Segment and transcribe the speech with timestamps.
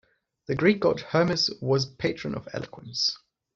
[0.47, 3.15] The Greek god Hermes was patron of eloquence.